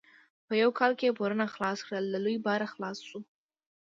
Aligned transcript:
په 0.45 0.53
یو 0.61 0.69
کال 0.79 0.91
یې 1.05 1.15
پورونه 1.17 1.45
خلاص 1.53 1.79
کړل؛ 1.87 2.05
له 2.13 2.19
لوی 2.25 2.37
باره 2.47 2.67
خلاص 2.73 2.97
شو. 3.07 3.19